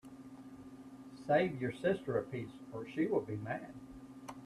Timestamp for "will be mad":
3.05-3.71